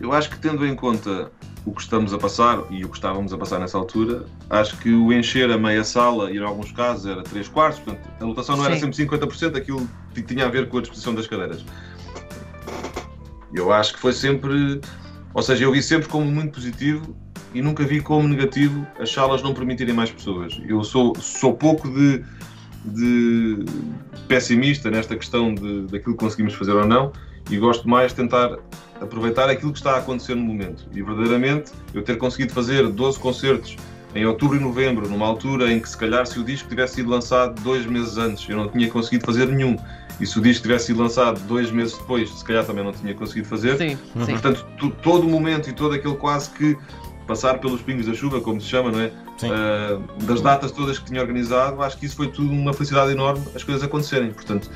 Eu 0.03 0.11
acho 0.11 0.29
que 0.29 0.37
tendo 0.37 0.67
em 0.67 0.75
conta 0.75 1.31
o 1.65 1.71
que 1.71 1.81
estamos 1.81 2.13
a 2.13 2.17
passar 2.17 2.61
e 2.69 2.83
o 2.83 2.89
que 2.89 2.97
estávamos 2.97 3.31
a 3.31 3.37
passar 3.37 3.57
nessa 3.57 3.77
altura, 3.77 4.25
acho 4.49 4.77
que 4.79 4.93
o 4.93 5.13
encher 5.13 5.49
a 5.49 5.57
meia 5.57 5.85
sala, 5.85 6.29
e 6.29 6.35
em 6.35 6.43
alguns 6.43 6.73
casos 6.73 7.05
era 7.05 7.23
3 7.23 7.47
quartos, 7.47 7.79
portanto, 7.79 8.09
a 8.19 8.25
lotação 8.25 8.57
não 8.57 8.65
Sim. 8.65 8.71
era 8.71 8.79
sempre 8.81 9.25
50%, 9.25 9.55
aquilo 9.55 9.89
tinha 10.27 10.45
a 10.45 10.49
ver 10.49 10.67
com 10.67 10.79
a 10.79 10.81
disposição 10.81 11.15
das 11.15 11.25
cadeiras. 11.25 11.63
Eu 13.53 13.71
acho 13.71 13.93
que 13.93 13.99
foi 14.01 14.11
sempre, 14.11 14.81
ou 15.33 15.41
seja, 15.41 15.63
eu 15.63 15.71
vi 15.71 15.81
sempre 15.81 16.09
como 16.09 16.25
muito 16.29 16.51
positivo 16.51 17.15
e 17.53 17.61
nunca 17.61 17.85
vi 17.85 18.01
como 18.01 18.27
negativo 18.27 18.85
as 18.99 19.09
salas 19.09 19.41
não 19.41 19.53
permitirem 19.53 19.93
mais 19.93 20.11
pessoas. 20.11 20.59
Eu 20.67 20.83
sou, 20.83 21.15
sou 21.15 21.53
pouco 21.53 21.89
de, 21.89 22.25
de 22.87 23.63
pessimista 24.27 24.91
nesta 24.91 25.15
questão 25.15 25.55
de, 25.55 25.83
daquilo 25.83 26.13
que 26.13 26.19
conseguimos 26.19 26.55
fazer 26.55 26.73
ou 26.73 26.85
não 26.85 27.13
e 27.49 27.57
gosto 27.57 27.87
mais 27.87 28.11
de 28.11 28.17
tentar 28.17 28.57
aproveitar 29.01 29.49
aquilo 29.49 29.71
que 29.71 29.79
está 29.79 29.93
a 29.93 29.97
acontecer 29.97 30.35
no 30.35 30.43
momento. 30.43 30.85
E 30.93 31.01
verdadeiramente, 31.01 31.71
eu 31.93 32.01
ter 32.01 32.17
conseguido 32.17 32.53
fazer 32.53 32.87
12 32.87 33.19
concertos 33.19 33.75
em 34.15 34.25
outubro 34.25 34.57
e 34.57 34.59
novembro, 34.59 35.09
numa 35.09 35.25
altura 35.25 35.71
em 35.71 35.79
que 35.79 35.89
se 35.89 35.97
calhar 35.97 36.25
se 36.25 36.39
o 36.39 36.43
disco 36.43 36.69
tivesse 36.69 36.95
sido 36.95 37.09
lançado 37.09 37.59
dois 37.61 37.85
meses 37.85 38.17
antes, 38.17 38.47
eu 38.47 38.55
não 38.55 38.69
tinha 38.69 38.87
conseguido 38.89 39.25
fazer 39.25 39.47
nenhum. 39.47 39.75
E 40.19 40.27
se 40.27 40.37
o 40.37 40.41
disco 40.41 40.61
tivesse 40.61 40.87
sido 40.87 41.01
lançado 41.01 41.39
dois 41.47 41.71
meses 41.71 41.97
depois, 41.97 42.29
se 42.29 42.45
calhar 42.45 42.63
também 42.63 42.83
não 42.83 42.91
tinha 42.91 43.13
conseguido 43.15 43.47
fazer. 43.47 43.77
Sim, 43.77 43.97
uhum. 44.15 44.25
sim. 44.25 44.31
Portanto, 44.33 44.65
todo 45.01 45.25
o 45.25 45.29
momento 45.29 45.69
e 45.69 45.73
todo 45.73 45.95
aquele 45.95 46.15
quase 46.15 46.51
que 46.51 46.77
passar 47.25 47.59
pelos 47.59 47.81
pingos 47.81 48.05
da 48.05 48.13
chuva, 48.13 48.39
como 48.39 48.61
se 48.61 48.67
chama, 48.67 48.91
não 48.91 48.99
é? 48.99 49.11
Uh, 49.41 50.23
das 50.25 50.41
datas 50.41 50.71
todas 50.71 50.99
que 50.99 51.05
tinha 51.05 51.19
organizado, 51.19 51.81
acho 51.81 51.97
que 51.97 52.05
isso 52.05 52.15
foi 52.15 52.27
tudo 52.27 52.51
uma 52.51 52.71
felicidade 52.73 53.11
enorme 53.11 53.43
as 53.55 53.63
coisas 53.63 53.83
acontecerem. 53.83 54.31
Portanto, 54.31 54.69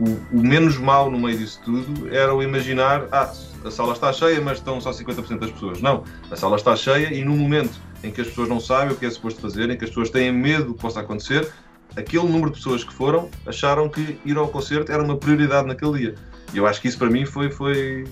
o, 0.00 0.38
o 0.38 0.42
menos 0.42 0.76
mal 0.78 1.10
no 1.10 1.18
meio 1.18 1.38
disso 1.38 1.60
tudo 1.64 2.12
era 2.14 2.34
o 2.34 2.42
imaginar, 2.42 3.06
ah, 3.12 3.32
a 3.64 3.70
sala 3.70 3.92
está 3.92 4.12
cheia, 4.12 4.40
mas 4.40 4.58
estão 4.58 4.80
só 4.80 4.90
50% 4.90 5.38
das 5.38 5.50
pessoas. 5.50 5.80
Não, 5.80 6.04
a 6.30 6.36
sala 6.36 6.56
está 6.56 6.74
cheia 6.76 7.12
e 7.12 7.24
no 7.24 7.36
momento 7.36 7.80
em 8.02 8.10
que 8.10 8.20
as 8.20 8.28
pessoas 8.28 8.48
não 8.48 8.60
sabem 8.60 8.92
o 8.92 8.96
que 8.96 9.06
é 9.06 9.10
suposto 9.10 9.40
fazer, 9.40 9.70
em 9.70 9.76
que 9.76 9.84
as 9.84 9.90
pessoas 9.90 10.10
têm 10.10 10.30
medo 10.32 10.66
do 10.66 10.74
que 10.74 10.80
possa 10.80 11.00
acontecer, 11.00 11.50
aquele 11.96 12.24
número 12.24 12.50
de 12.50 12.56
pessoas 12.56 12.84
que 12.84 12.92
foram 12.92 13.30
acharam 13.46 13.88
que 13.88 14.18
ir 14.24 14.36
ao 14.36 14.48
concerto 14.48 14.92
era 14.92 15.02
uma 15.02 15.16
prioridade 15.16 15.66
naquele 15.66 15.98
dia. 15.98 16.14
E 16.52 16.58
eu 16.58 16.66
acho 16.66 16.80
que 16.80 16.88
isso 16.88 16.98
para 16.98 17.08
mim 17.08 17.24
foi, 17.24 17.50
foi 17.50 18.04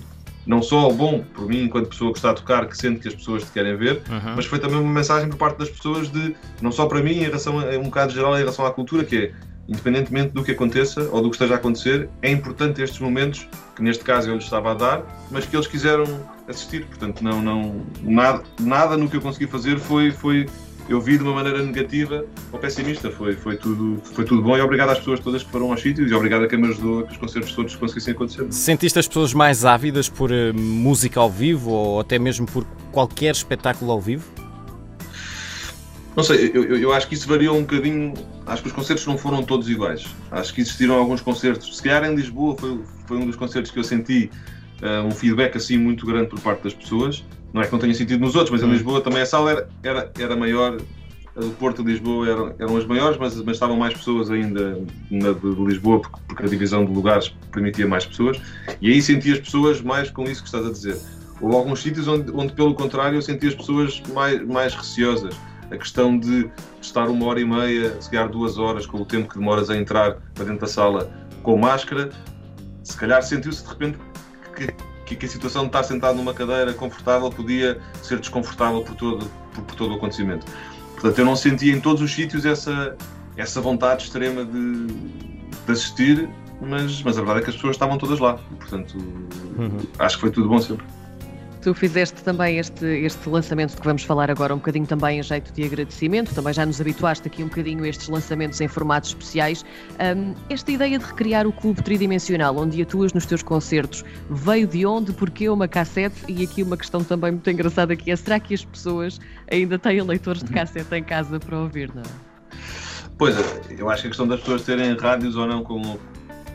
não 0.45 0.61
só 0.61 0.89
bom 0.89 1.23
por 1.33 1.47
mim, 1.47 1.63
enquanto 1.63 1.89
pessoa 1.89 2.11
que 2.11 2.17
está 2.17 2.31
a 2.31 2.33
tocar, 2.33 2.67
que 2.67 2.77
sente 2.77 2.99
que 2.99 3.07
as 3.07 3.15
pessoas 3.15 3.43
te 3.43 3.51
querem 3.51 3.75
ver, 3.77 4.01
uhum. 4.09 4.35
mas 4.35 4.45
foi 4.45 4.59
também 4.59 4.79
uma 4.79 4.91
mensagem 4.91 5.29
por 5.29 5.37
parte 5.37 5.59
das 5.59 5.69
pessoas 5.69 6.09
de, 6.11 6.35
não 6.61 6.71
só 6.71 6.85
para 6.85 7.01
mim, 7.01 7.11
em 7.11 7.23
relação 7.23 7.59
a, 7.59 7.77
um 7.77 7.83
bocado 7.83 8.13
geral 8.13 8.35
em 8.35 8.39
relação 8.39 8.65
à 8.65 8.71
cultura, 8.71 9.03
que 9.03 9.15
é 9.15 9.31
independentemente 9.67 10.33
do 10.33 10.43
que 10.43 10.51
aconteça 10.51 11.09
ou 11.11 11.21
do 11.21 11.29
que 11.29 11.35
esteja 11.35 11.53
a 11.53 11.57
acontecer, 11.57 12.09
é 12.21 12.29
importante 12.31 12.81
estes 12.81 12.99
momentos, 12.99 13.47
que 13.75 13.81
neste 13.81 14.03
caso 14.03 14.29
eu 14.29 14.35
lhes 14.35 14.43
estava 14.43 14.71
a 14.71 14.73
dar, 14.73 15.27
mas 15.31 15.45
que 15.45 15.55
eles 15.55 15.67
quiseram 15.67 16.03
assistir. 16.47 16.85
Portanto, 16.85 17.23
não, 17.23 17.41
não, 17.41 17.85
nada, 18.01 18.43
nada 18.59 18.97
no 18.97 19.09
que 19.09 19.17
eu 19.17 19.21
consegui 19.21 19.47
fazer 19.47 19.79
foi, 19.79 20.11
foi 20.11 20.45
eu 20.89 20.99
vi 20.99 21.17
de 21.17 21.23
uma 21.23 21.33
maneira 21.33 21.63
negativa 21.63 22.25
ou 22.51 22.59
pessimista. 22.59 23.09
Foi, 23.09 23.35
foi, 23.35 23.55
tudo, 23.55 24.01
foi 24.03 24.25
tudo 24.25 24.41
bom 24.41 24.57
e 24.57 24.61
obrigado 24.61 24.89
às 24.89 24.99
pessoas 24.99 25.19
todas 25.19 25.43
que 25.43 25.49
foram 25.49 25.71
aos 25.71 25.81
sítios 25.81 26.11
e 26.11 26.13
obrigado 26.13 26.43
a 26.43 26.47
quem 26.47 26.59
me 26.59 26.67
ajudou 26.67 26.99
a 26.99 27.03
que 27.03 27.13
os 27.13 27.17
concertos 27.17 27.53
todos 27.53 27.75
conseguissem 27.75 28.13
acontecer. 28.13 28.51
Sentiste 28.51 28.99
as 28.99 29.07
pessoas 29.07 29.33
mais 29.33 29.65
ávidas 29.65 30.09
por 30.09 30.31
uh, 30.31 30.53
música 30.53 31.19
ao 31.19 31.29
vivo 31.29 31.71
ou 31.71 31.99
até 31.99 32.19
mesmo 32.19 32.45
por 32.45 32.65
qualquer 32.91 33.31
espetáculo 33.31 33.91
ao 33.91 34.01
vivo? 34.01 34.42
Não 36.15 36.23
sei, 36.23 36.51
eu, 36.53 36.63
eu, 36.63 36.77
eu, 36.77 36.93
acho 36.93 37.07
que 37.07 37.15
isso 37.15 37.27
variou 37.27 37.57
um 37.57 37.61
bocadinho. 37.61 38.13
Acho 38.45 38.61
que 38.61 38.67
os 38.67 38.73
concertos 38.73 39.05
não 39.07 39.17
foram 39.17 39.41
todos 39.43 39.67
iguais. 39.67 40.05
Acho 40.31 40.53
que 40.53 40.61
existiram 40.61 40.95
alguns 40.95 41.21
concertos. 41.21 41.75
Se 41.75 41.81
calhar 41.81 42.03
em 42.05 42.15
Lisboa 42.15 42.55
foi, 42.55 42.79
foi 43.07 43.17
um 43.17 43.25
dos 43.25 43.35
concertos 43.35 43.71
que 43.71 43.79
eu 43.79 43.83
senti 43.83 44.29
uh, 44.81 45.07
um 45.07 45.11
feedback 45.11 45.57
assim 45.57 45.77
muito 45.77 46.05
grande 46.05 46.29
por 46.29 46.39
parte 46.39 46.63
das 46.63 46.73
pessoas. 46.73 47.23
Não 47.51 47.61
é 47.61 47.65
que 47.65 47.71
não 47.71 47.79
tenha 47.79 47.93
sentido 47.95 48.19
nos 48.19 48.35
outros, 48.35 48.51
mas 48.51 48.61
em 48.61 48.65
hum. 48.65 48.73
Lisboa 48.73 49.01
também 49.01 49.21
a 49.21 49.25
sala 49.25 49.51
era, 49.51 49.69
era, 49.81 50.11
era 50.19 50.35
maior. 50.35 50.77
O 51.35 51.49
Porto 51.51 51.83
de 51.83 51.93
Lisboa 51.93 52.29
eram, 52.29 52.55
eram 52.59 52.77
as 52.77 52.85
maiores, 52.85 53.17
mas, 53.17 53.35
mas 53.37 53.55
estavam 53.55 53.75
mais 53.75 53.95
pessoas 53.95 54.29
ainda 54.29 54.79
na 55.09 55.31
de, 55.31 55.55
de 55.55 55.63
Lisboa, 55.63 55.99
porque, 55.99 56.19
porque, 56.27 56.43
a 56.43 56.45
divisão 56.45 56.85
de 56.85 56.91
lugares 56.91 57.29
permitia 57.51 57.87
mais 57.87 58.05
pessoas. 58.05 58.39
E 58.79 58.91
aí 58.91 59.01
senti 59.01 59.31
as 59.31 59.39
pessoas 59.39 59.81
mais 59.81 60.11
com 60.11 60.25
isso 60.25 60.43
que 60.43 60.47
estás 60.47 60.63
a 60.63 60.71
dizer. 60.71 60.95
Houve 61.41 61.55
alguns 61.55 61.81
sítios 61.81 62.07
onde, 62.07 62.31
onde 62.31 62.53
pelo 62.53 62.75
contrário, 62.75 63.17
eu 63.17 63.21
senti 63.23 63.47
as 63.47 63.55
pessoas 63.55 63.99
mais, 64.13 64.45
mais 64.45 64.75
receosas 64.75 65.35
a 65.73 65.77
questão 65.77 66.17
de 66.17 66.49
estar 66.79 67.09
uma 67.09 67.25
hora 67.25 67.41
e 67.41 67.45
meia, 67.45 67.99
se 67.99 68.09
calhar 68.09 68.29
duas 68.29 68.57
horas, 68.57 68.85
com 68.85 69.01
o 69.01 69.05
tempo 69.05 69.27
que 69.27 69.39
demoras 69.39 69.69
a 69.69 69.75
entrar 69.75 70.17
para 70.33 70.45
dentro 70.45 70.61
da 70.61 70.67
sala 70.67 71.11
com 71.41 71.57
máscara, 71.57 72.11
se 72.83 72.95
calhar 72.95 73.21
sentiu-se 73.23 73.63
de 73.63 73.69
repente 73.69 73.97
que, 75.05 75.15
que, 75.15 75.25
a 75.25 75.29
situação 75.29 75.63
de 75.63 75.69
estar 75.69 75.83
sentado 75.83 76.15
numa 76.15 76.33
cadeira 76.33 76.73
confortável 76.73 77.29
podia 77.29 77.79
ser 78.01 78.19
desconfortável 78.19 78.83
por 78.83 78.95
todo, 78.95 79.25
por, 79.53 79.63
por, 79.63 79.75
todo 79.75 79.91
o 79.93 79.95
acontecimento. 79.95 80.45
Portanto, 80.93 81.19
eu 81.19 81.25
não 81.25 81.35
sentia 81.35 81.73
em 81.73 81.81
todos 81.81 82.01
os 82.01 82.13
sítios 82.13 82.45
essa, 82.45 82.95
essa 83.35 83.59
vontade 83.59 84.03
extrema 84.03 84.45
de, 84.45 84.87
de 84.87 85.71
assistir, 85.71 86.29
mas, 86.61 87.01
mas 87.01 87.17
a 87.17 87.21
verdade 87.21 87.39
é 87.39 87.43
que 87.43 87.49
as 87.49 87.55
pessoas 87.55 87.75
estavam 87.75 87.97
todas 87.97 88.19
lá. 88.19 88.35
Portanto, 88.59 88.95
uhum. 88.95 89.79
acho 89.97 90.15
que 90.17 90.21
foi 90.21 90.31
tudo 90.31 90.47
bom 90.47 90.59
sempre. 90.59 90.85
Tu 91.63 91.73
fizeste 91.73 92.21
também 92.23 92.57
este, 92.57 92.85
este 92.85 93.29
lançamento 93.29 93.71
de 93.71 93.77
que 93.77 93.85
vamos 93.85 94.03
falar 94.03 94.29
agora 94.29 94.53
um 94.53 94.57
bocadinho 94.57 94.85
também 94.85 95.19
em 95.19 95.23
jeito 95.23 95.53
de 95.53 95.63
agradecimento, 95.63 96.35
também 96.35 96.53
já 96.53 96.65
nos 96.65 96.81
habituaste 96.81 97.25
aqui 97.25 97.41
um 97.41 97.47
bocadinho 97.47 97.85
a 97.85 97.87
estes 97.87 98.09
lançamentos 98.09 98.59
em 98.59 98.67
formatos 98.67 99.11
especiais. 99.11 99.63
Um, 99.93 100.35
esta 100.49 100.69
ideia 100.69 100.99
de 100.99 101.05
recriar 101.05 101.47
o 101.47 101.53
clube 101.53 101.81
tridimensional, 101.81 102.57
onde 102.57 102.81
atuas 102.81 103.13
nos 103.13 103.25
teus 103.25 103.41
concertos, 103.41 104.03
veio 104.29 104.67
de 104.67 104.85
onde, 104.85 105.13
porquê 105.13 105.47
uma 105.47 105.65
cassete? 105.65 106.25
E 106.27 106.43
aqui 106.43 106.63
uma 106.63 106.75
questão 106.75 107.01
também 107.01 107.31
muito 107.31 107.49
engraçada 107.49 107.95
que 107.95 108.11
é, 108.11 108.15
será 108.17 108.41
que 108.41 108.53
as 108.53 108.65
pessoas 108.65 109.17
ainda 109.49 109.79
têm 109.79 110.01
leitores 110.01 110.43
de 110.43 110.51
cassete 110.51 110.93
em 110.93 111.03
casa 111.03 111.39
para 111.39 111.57
ouvir, 111.57 111.89
não 111.95 112.01
é? 112.01 112.57
Pois 113.17 113.39
é, 113.39 113.75
eu 113.77 113.89
acho 113.89 114.01
que 114.01 114.07
a 114.07 114.11
questão 114.11 114.27
das 114.27 114.41
pessoas 114.41 114.63
terem 114.63 114.97
rádios 114.97 115.37
ou 115.37 115.47
não 115.47 115.63
com, 115.63 115.97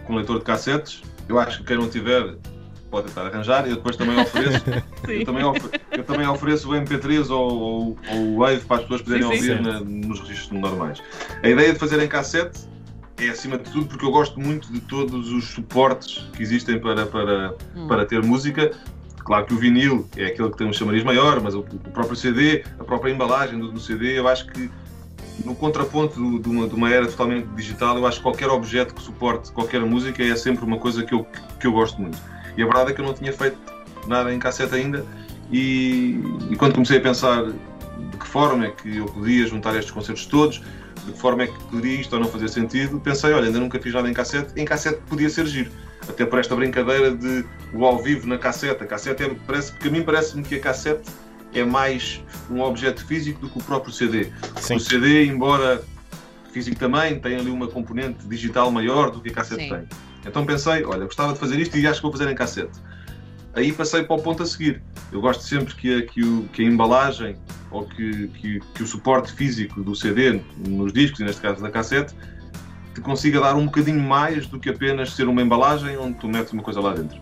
com 0.04 0.16
leitor 0.16 0.40
de 0.40 0.44
cassetes, 0.44 1.02
eu 1.26 1.38
acho 1.38 1.60
que 1.60 1.64
quem 1.64 1.78
não 1.78 1.88
tiver 1.88 2.36
pode 2.90 3.08
tentar 3.08 3.26
arranjar 3.26 3.66
e 3.66 3.70
eu 3.70 3.76
depois 3.76 3.96
também 3.96 4.18
ofereço 4.18 4.64
eu, 5.08 5.24
também 5.24 5.44
ofereço, 5.44 5.84
eu 5.92 6.04
também 6.04 6.26
ofereço 6.26 6.70
o 6.70 6.74
MP3 6.74 7.30
ou, 7.30 7.50
ou, 7.50 7.98
ou 8.10 8.18
o 8.18 8.38
Wave 8.38 8.60
para 8.60 8.76
as 8.76 8.82
pessoas 8.82 9.02
poderem 9.02 9.30
sim, 9.30 9.42
sim, 9.42 9.50
ouvir 9.50 9.62
na, 9.62 9.80
nos 9.80 10.20
registros 10.20 10.60
normais. 10.60 11.02
A 11.42 11.48
ideia 11.48 11.72
de 11.72 11.78
fazer 11.78 12.02
em 12.02 12.08
cassete 12.08 12.68
é 13.18 13.28
acima 13.28 13.58
de 13.58 13.70
tudo 13.70 13.86
porque 13.86 14.04
eu 14.04 14.10
gosto 14.10 14.38
muito 14.38 14.72
de 14.72 14.80
todos 14.80 15.32
os 15.32 15.44
suportes 15.48 16.28
que 16.34 16.42
existem 16.42 16.78
para, 16.78 17.06
para, 17.06 17.54
hum. 17.74 17.88
para 17.88 18.06
ter 18.06 18.22
música. 18.22 18.70
Claro 19.24 19.44
que 19.44 19.52
o 19.52 19.58
vinil 19.58 20.08
é 20.16 20.26
aquele 20.26 20.50
que 20.50 20.56
tem 20.56 20.66
um 20.66 20.72
chamariz 20.72 21.04
maior, 21.04 21.40
mas 21.40 21.54
o, 21.54 21.60
o 21.60 21.90
próprio 21.92 22.16
CD, 22.16 22.64
a 22.78 22.84
própria 22.84 23.12
embalagem 23.12 23.58
do, 23.58 23.70
do 23.70 23.80
CD, 23.80 24.18
eu 24.18 24.26
acho 24.26 24.46
que 24.46 24.70
no 25.44 25.54
contraponto 25.54 26.18
do, 26.18 26.38
de, 26.38 26.48
uma, 26.48 26.66
de, 26.66 26.74
uma, 26.74 26.90
era 26.90 27.06
totalmente 27.06 27.46
digital, 27.48 27.96
eu 27.96 28.06
acho 28.06 28.18
que 28.18 28.22
qualquer 28.22 28.48
objeto 28.48 28.94
que 28.94 29.02
suporte 29.02 29.52
qualquer 29.52 29.80
música 29.82 30.22
é 30.22 30.34
sempre 30.34 30.64
uma 30.64 30.78
coisa 30.78 31.04
que 31.04 31.14
eu, 31.14 31.26
que 31.60 31.66
eu 31.66 31.72
gosto 31.72 32.00
muito. 32.00 32.18
E 32.58 32.62
a 32.62 32.66
verdade 32.66 32.90
é 32.90 32.94
que 32.94 33.00
eu 33.00 33.04
não 33.04 33.14
tinha 33.14 33.32
feito 33.32 33.56
nada 34.08 34.34
em 34.34 34.38
cassete 34.40 34.74
ainda. 34.74 35.06
E, 35.50 36.20
e 36.50 36.56
quando 36.56 36.74
comecei 36.74 36.98
a 36.98 37.00
pensar 37.00 37.44
de 37.44 38.16
que 38.18 38.26
forma 38.26 38.66
é 38.66 38.70
que 38.72 38.96
eu 38.96 39.06
podia 39.06 39.46
juntar 39.46 39.76
estes 39.76 39.92
concertos 39.92 40.26
todos, 40.26 40.60
de 41.06 41.12
que 41.12 41.18
forma 41.18 41.44
é 41.44 41.46
que 41.46 41.64
poderia 41.64 42.00
isto 42.00 42.12
ou 42.14 42.20
não 42.20 42.28
fazer 42.28 42.48
sentido, 42.48 42.98
pensei, 42.98 43.32
olha, 43.32 43.46
ainda 43.46 43.60
nunca 43.60 43.78
fiz 43.78 43.94
nada 43.94 44.10
em 44.10 44.12
cassete, 44.12 44.52
em 44.60 44.64
cassete 44.64 45.00
podia 45.08 45.30
ser 45.30 45.46
giro. 45.46 45.70
Até 46.08 46.26
por 46.26 46.40
esta 46.40 46.56
brincadeira 46.56 47.12
de 47.12 47.44
o 47.72 47.84
ao 47.84 48.02
vivo 48.02 48.26
na 48.26 48.36
cassete. 48.36 48.82
A 48.82 48.86
cassete 48.86 49.22
é, 49.22 49.30
parece, 49.46 49.70
porque 49.70 49.86
a 49.86 49.90
mim 49.92 50.02
parece-me 50.02 50.42
que 50.42 50.56
a 50.56 50.60
cassete 50.60 51.08
é 51.54 51.64
mais 51.64 52.20
um 52.50 52.60
objeto 52.60 53.06
físico 53.06 53.40
do 53.40 53.48
que 53.48 53.58
o 53.58 53.62
próprio 53.62 53.92
CD. 53.92 54.32
Sim. 54.56 54.74
O 54.74 54.80
CD, 54.80 55.26
embora 55.26 55.80
físico 56.52 56.76
também, 56.76 57.20
tem 57.20 57.36
ali 57.36 57.50
uma 57.50 57.68
componente 57.68 58.26
digital 58.26 58.68
maior 58.72 59.12
do 59.12 59.20
que 59.20 59.28
a 59.28 59.32
cassete 59.32 59.62
Sim. 59.62 59.68
tem. 59.68 60.07
Então 60.26 60.44
pensei, 60.44 60.84
olha, 60.84 61.04
gostava 61.04 61.32
de 61.32 61.38
fazer 61.38 61.58
isto 61.58 61.76
e 61.76 61.86
acho 61.86 62.00
que 62.00 62.02
vou 62.02 62.12
fazer 62.12 62.30
em 62.30 62.34
cassete. 62.34 62.78
Aí 63.54 63.72
passei 63.72 64.02
para 64.02 64.16
o 64.16 64.22
ponto 64.22 64.42
a 64.42 64.46
seguir. 64.46 64.82
Eu 65.10 65.20
gosto 65.20 65.42
sempre 65.42 65.74
que 65.74 65.94
a, 65.94 66.02
que 66.02 66.22
o, 66.22 66.44
que 66.52 66.62
a 66.62 66.64
embalagem 66.64 67.36
ou 67.70 67.84
que, 67.84 68.28
que, 68.28 68.60
que, 68.74 68.82
o 68.82 68.86
suporte 68.86 69.32
físico 69.32 69.82
do 69.82 69.94
CD, 69.94 70.40
nos 70.66 70.92
discos 70.92 71.20
e 71.20 71.24
neste 71.24 71.40
caso 71.40 71.62
da 71.62 71.70
cassete, 71.70 72.14
te 72.94 73.00
consiga 73.00 73.40
dar 73.40 73.54
um 73.54 73.66
bocadinho 73.66 74.00
mais 74.00 74.46
do 74.46 74.58
que 74.58 74.68
apenas 74.68 75.12
ser 75.12 75.28
uma 75.28 75.42
embalagem 75.42 75.96
onde 75.96 76.18
tu 76.18 76.28
metes 76.28 76.52
uma 76.52 76.62
coisa 76.62 76.80
lá 76.80 76.94
dentro. 76.94 77.20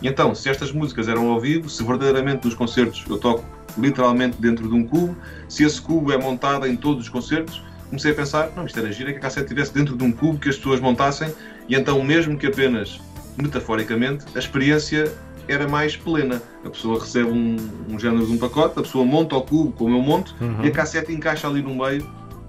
E 0.00 0.08
então, 0.08 0.34
se 0.34 0.48
estas 0.48 0.72
músicas 0.72 1.08
eram 1.08 1.30
ao 1.30 1.40
vivo, 1.40 1.68
se 1.68 1.82
verdadeiramente 1.82 2.44
nos 2.44 2.54
concertos 2.54 3.04
eu 3.08 3.18
toco 3.18 3.44
literalmente 3.76 4.40
dentro 4.40 4.68
de 4.68 4.74
um 4.74 4.84
cubo, 4.84 5.16
se 5.48 5.64
esse 5.64 5.80
cubo 5.80 6.12
é 6.12 6.18
montado 6.18 6.66
em 6.66 6.76
todos 6.76 7.04
os 7.04 7.08
concertos, 7.08 7.62
comecei 7.86 8.12
a 8.12 8.14
pensar, 8.14 8.50
não, 8.54 8.66
isto 8.66 8.78
era 8.78 8.92
gira 8.92 9.12
que 9.12 9.18
a 9.18 9.20
cassete 9.20 9.46
estivesse 9.46 9.72
dentro 9.72 9.96
de 9.96 10.04
um 10.04 10.12
cubo 10.12 10.38
que 10.38 10.48
as 10.48 10.56
pessoas 10.56 10.80
montassem 10.80 11.32
e 11.68 11.74
então, 11.74 12.02
mesmo 12.02 12.36
que 12.36 12.46
apenas 12.46 13.00
metaforicamente, 13.36 14.24
a 14.34 14.38
experiência 14.38 15.12
era 15.46 15.66
mais 15.66 15.96
plena. 15.96 16.42
A 16.64 16.70
pessoa 16.70 17.00
recebe 17.00 17.30
um, 17.30 17.56
um 17.88 17.98
género 17.98 18.26
de 18.26 18.32
um 18.32 18.38
pacote, 18.38 18.78
a 18.78 18.82
pessoa 18.82 19.04
monta 19.04 19.36
o 19.36 19.42
cubo 19.42 19.72
como 19.72 19.96
eu 19.96 20.02
monto 20.02 20.34
uhum. 20.40 20.64
e 20.64 20.68
a 20.68 20.70
cassete 20.70 21.12
encaixa 21.12 21.48
ali 21.48 21.62
no 21.62 21.74
meio 21.74 22.06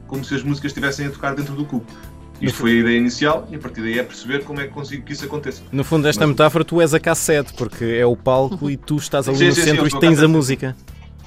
como 0.07 0.23
se 0.23 0.35
as 0.35 0.43
músicas 0.43 0.71
estivessem 0.71 1.05
a 1.05 1.11
tocar 1.11 1.35
dentro 1.35 1.53
do 1.53 1.63
cubo. 1.63 1.85
Isto 2.41 2.59
foi 2.59 2.71
a 2.71 2.75
ideia 2.75 2.97
inicial 2.97 3.47
e 3.51 3.55
a 3.55 3.59
partir 3.59 3.81
daí 3.81 3.99
é 3.99 4.03
perceber 4.03 4.43
como 4.43 4.61
é 4.61 4.67
que 4.67 4.73
consigo 4.73 5.03
que 5.03 5.11
isso 5.11 5.25
aconteça. 5.25 5.61
No 5.71 5.83
fundo, 5.83 6.03
desta 6.03 6.21
Mas... 6.21 6.29
metáfora, 6.29 6.63
tu 6.63 6.81
és 6.81 6.93
a 6.93 6.99
cassete, 6.99 7.53
porque 7.53 7.83
é 7.83 8.05
o 8.05 8.15
palco 8.15 8.69
e 8.71 8.77
tu 8.77 8.95
estás 8.95 9.27
ali 9.27 9.37
sim, 9.37 9.45
no 9.47 9.51
sim, 9.53 9.61
centro 9.61 9.89
sim, 9.89 9.97
e 9.97 9.99
tens 9.99 10.23
a 10.23 10.27
música. 10.27 10.75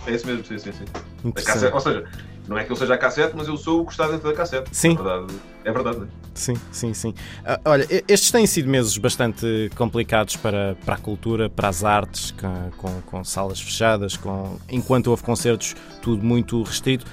É 0.06 0.14
isso 0.14 0.26
mesmo, 0.26 0.44
sim, 0.44 0.58
sim, 0.58 0.72
sim. 0.72 1.32
Cassete, 1.32 1.72
ou 1.72 1.80
seja, 1.80 2.04
não 2.48 2.58
é 2.58 2.64
que 2.64 2.72
eu 2.72 2.76
seja 2.76 2.94
a 2.94 2.98
cassete, 2.98 3.34
mas 3.36 3.46
eu 3.46 3.56
sou 3.56 3.82
o 3.82 3.86
que 3.86 3.92
está 3.92 4.08
dentro 4.08 4.28
da 4.28 4.34
cassete. 4.34 4.68
Sim. 4.72 4.92
É 4.92 4.94
verdade, 4.94 5.34
é 5.64 5.72
verdade. 5.72 6.08
Sim, 6.34 6.54
sim, 6.72 6.94
sim. 6.94 7.10
Uh, 7.10 7.60
olha, 7.64 7.86
estes 8.08 8.30
têm 8.30 8.46
sido 8.46 8.68
meses 8.68 8.96
bastante 8.96 9.70
complicados 9.76 10.34
para, 10.36 10.76
para 10.84 10.96
a 10.96 10.98
cultura, 10.98 11.48
para 11.48 11.68
as 11.68 11.84
artes, 11.84 12.32
com, 12.32 12.70
com, 12.78 13.02
com, 13.02 13.24
salas 13.24 13.60
fechadas, 13.60 14.16
com, 14.16 14.58
enquanto 14.68 15.08
houve 15.08 15.22
concertos, 15.22 15.76
tudo 16.00 16.24
muito 16.24 16.62
restrito. 16.62 17.06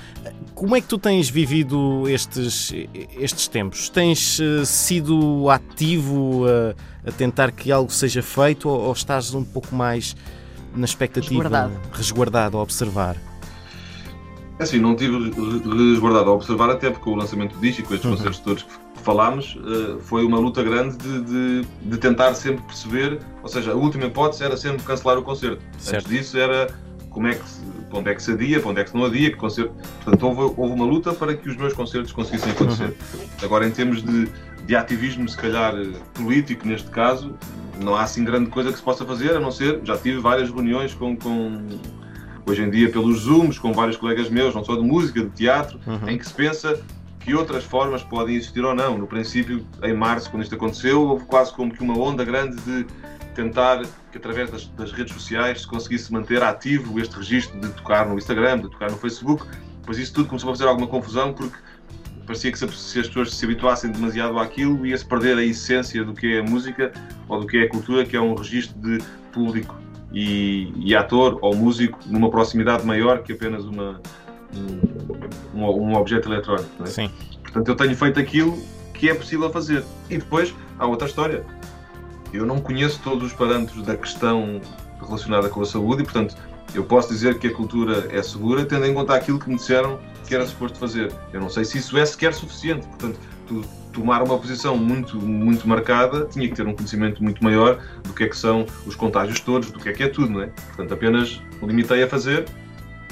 Como 0.56 0.76
é 0.76 0.82
que 0.82 0.88
tu 0.88 0.98
tens 0.98 1.30
vivido 1.30 2.08
estes, 2.10 2.74
estes 3.18 3.48
tempos? 3.48 3.90
Tens 3.90 4.40
uh, 4.40 4.66
sido 4.66 5.50
ativo 5.50 6.46
a, 6.46 7.10
a, 7.10 7.12
tentar 7.12 7.52
que 7.52 7.72
algo 7.72 7.92
seja 7.92 8.24
feito 8.24 8.68
ou, 8.68 8.80
ou 8.80 8.94
estás 8.94 9.34
um 9.34 9.44
pouco 9.44 9.76
mais 9.76 10.16
na 10.74 10.86
expectativa, 10.86 11.44
resguardado, 11.44 11.74
resguardado 11.94 12.58
a 12.58 12.62
observar? 12.62 13.29
É 14.60 14.64
assim, 14.64 14.78
não 14.78 14.94
tive 14.94 15.32
resguardado 15.92 16.30
a 16.30 16.34
observar, 16.34 16.70
até 16.70 16.90
porque 16.90 17.10
o 17.10 17.16
lançamento 17.16 17.56
do 17.56 17.62
disco 17.62 17.82
e 17.82 17.86
com 17.86 17.94
estes 17.94 18.10
uhum. 18.10 18.18
concertos 18.18 18.40
todos 18.42 18.64
que 18.64 19.02
falámos, 19.02 19.56
uh, 19.56 20.00
foi 20.02 20.26
uma 20.26 20.38
luta 20.38 20.62
grande 20.62 20.98
de, 20.98 21.22
de, 21.22 21.68
de, 21.84 21.98
tentar 21.98 22.34
sempre 22.34 22.62
perceber, 22.64 23.20
ou 23.42 23.48
seja, 23.48 23.72
a 23.72 23.76
última 23.76 24.06
hipótese 24.06 24.44
era 24.44 24.58
sempre 24.58 24.84
cancelar 24.84 25.18
o 25.18 25.24
concerto. 25.24 25.64
Certo. 25.78 26.06
Antes 26.06 26.18
disso 26.18 26.38
era 26.38 26.68
como 27.10 27.28
é 27.28 27.36
que, 27.36 27.44
para 27.90 28.00
onde 28.00 28.10
é 28.10 28.16
que 28.16 28.22
se 28.22 28.32
adia, 28.32 28.60
para 28.60 28.70
onde 28.70 28.82
é 28.82 28.84
que 28.84 28.90
se 28.90 28.98
não 28.98 29.06
adia, 29.06 29.32
que 29.32 29.38
concerto. 29.38 29.74
Portanto, 30.04 30.24
houve, 30.28 30.54
houve 30.58 30.74
uma 30.74 30.86
luta 30.86 31.14
para 31.14 31.34
que 31.34 31.50
os 31.50 31.56
meus 31.56 31.72
concertos 31.72 32.12
conseguissem 32.12 32.52
acontecer. 32.52 32.96
Uhum. 33.14 33.28
Agora, 33.42 33.66
em 33.66 33.72
termos 33.72 34.04
de, 34.04 34.30
de 34.66 34.76
ativismo, 34.76 35.28
se 35.30 35.38
calhar 35.38 35.74
político, 36.14 36.68
neste 36.68 36.90
caso, 36.90 37.34
não 37.82 37.96
há 37.96 38.02
assim 38.02 38.26
grande 38.26 38.50
coisa 38.50 38.72
que 38.72 38.78
se 38.78 38.84
possa 38.84 39.06
fazer, 39.06 39.38
a 39.38 39.40
não 39.40 39.52
ser, 39.52 39.80
já 39.84 39.98
tive 39.98 40.20
várias 40.20 40.50
reuniões 40.50 40.94
com, 40.94 41.16
com 41.16 41.66
hoje 42.50 42.64
em 42.64 42.70
dia 42.70 42.90
pelos 42.90 43.22
Zooms, 43.22 43.60
com 43.60 43.72
vários 43.72 43.98
colegas 43.98 44.30
meus, 44.30 44.56
não 44.56 44.64
só 44.64 44.76
de 44.76 44.82
música, 44.82 45.22
de 45.22 45.30
teatro, 45.30 45.80
uhum. 45.86 46.10
em 46.10 46.18
que 46.18 46.28
se 46.28 46.34
pensa 46.34 46.80
que 47.20 47.36
outras 47.36 47.64
formas 47.64 48.02
podem 48.04 48.36
existir 48.36 48.64
ou 48.64 48.74
não. 48.74 48.98
No 48.98 49.06
princípio, 49.06 49.66
em 49.84 49.94
março, 49.94 50.30
quando 50.32 50.44
isto 50.44 50.56
aconteceu, 50.56 51.02
houve 51.02 51.26
quase 51.26 51.54
como 51.54 51.72
que 51.72 51.84
uma 51.84 51.98
onda 51.98 52.24
grande 52.24 52.56
de 52.62 52.86
tentar 53.36 53.84
que 54.12 54.18
através 54.18 54.50
das, 54.50 54.66
das 54.70 54.92
redes 54.92 55.14
sociais 55.14 55.62
se 55.62 55.68
conseguisse 55.68 56.12
manter 56.12 56.42
ativo 56.42 57.00
este 57.00 57.16
registro 57.16 57.60
de 57.60 57.70
tocar 57.70 58.08
no 58.08 58.18
Instagram, 58.18 58.60
de 58.60 58.70
tocar 58.70 58.90
no 58.90 58.98
Facebook, 58.98 59.46
pois 59.86 59.98
isso 59.98 60.14
tudo 60.14 60.28
começou 60.28 60.50
a 60.50 60.54
fazer 60.54 60.68
alguma 60.68 60.88
confusão 60.88 61.34
porque 61.34 61.56
parecia 62.26 62.52
que 62.52 62.58
se, 62.58 62.66
as 63.00 63.08
pessoas 63.08 63.34
se 63.34 63.46
habituassem 63.46 63.92
demasiado 63.92 64.38
àquilo 64.40 64.86
ia-se 64.86 65.06
perder 65.06 65.38
a 65.38 65.44
essência 65.44 66.04
do 66.04 66.14
que 66.14 66.36
é 66.36 66.40
a 66.40 66.44
música 66.44 66.92
ou 67.28 67.40
do 67.40 67.48
que 67.48 67.58
é 67.58 67.64
a 67.64 67.70
cultura, 67.70 68.06
que 68.06 68.16
é 68.16 68.22
um 68.22 68.34
registro 68.34 68.78
de 68.80 68.98
público 69.32 69.76
e, 70.12 70.74
e 70.78 70.96
ator 70.96 71.38
ou 71.42 71.56
músico 71.56 72.00
numa 72.06 72.30
proximidade 72.30 72.86
maior 72.86 73.22
que 73.22 73.34
apenas 73.34 73.66
uma, 73.66 74.02
um, 75.54 75.64
um, 75.64 75.96
objeto 75.96 76.30
eletrónico. 76.30 76.84
É? 76.84 76.88
Sim. 76.88 77.12
Portanto, 77.44 77.68
eu 77.68 77.76
tenho 77.76 77.96
feito 77.96 78.20
aquilo 78.20 78.58
que 78.94 79.10
é 79.10 79.14
possível 79.14 79.50
fazer. 79.50 79.84
E 80.10 80.18
depois 80.18 80.54
há 80.78 80.86
outra 80.86 81.08
história. 81.08 81.44
Eu 82.34 82.46
não 82.46 82.60
conheço 82.60 83.00
todos 83.04 83.32
os 83.32 83.34
parâmetros 83.34 83.84
da 83.84 83.96
questão 83.96 84.62
relacionada 85.02 85.50
com 85.50 85.62
a 85.62 85.66
saúde 85.66 86.02
e, 86.02 86.06
portanto, 86.06 86.36
eu 86.76 86.84
posso 86.84 87.10
dizer 87.10 87.40
que 87.40 87.48
a 87.48 87.54
cultura 87.54 88.08
é 88.12 88.22
segura 88.22 88.66
tendo 88.66 88.86
em 88.86 88.94
conta 88.94 89.16
aquilo 89.16 89.40
que 89.40 89.50
me 89.50 89.56
disseram 89.56 90.00
que 90.28 90.36
era 90.36 90.46
suposto 90.46 90.78
fazer. 90.78 91.12
Eu 91.34 91.42
não 91.42 91.50
sei 91.50 91.66
se 91.66 91.80
isso 91.80 91.98
é 91.98 92.06
sequer 92.06 92.34
suficiente. 92.34 92.86
Portanto, 92.88 93.20
tu, 93.48 93.66
tomar 93.92 94.22
uma 94.22 94.38
posição 94.38 94.78
muito, 94.78 95.18
muito 95.18 95.68
marcada 95.68 96.26
tinha 96.26 96.48
que 96.48 96.56
ter 96.56 96.66
um 96.66 96.74
conhecimento 96.74 97.24
muito 97.24 97.44
maior 97.44 97.80
do 98.04 98.14
que 98.14 98.24
é 98.24 98.28
que 98.28 98.38
são 98.38 98.66
os 98.86 98.96
contágios 98.96 99.40
todos, 99.40 99.72
do 99.72 99.80
que 99.80 99.90
é 99.90 99.94
que 99.94 100.04
é 100.04 100.08
tudo, 100.08 100.32
não 100.32 100.42
é? 100.42 100.48
Portanto, 100.48 100.94
apenas 100.94 101.42
limitei 101.62 102.04
a 102.04 102.08
fazer 102.08 102.46